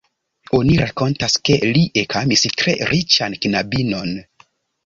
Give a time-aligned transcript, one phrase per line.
[0.59, 4.19] Oni rakontas, ke li ekamis tre riĉan knabinon.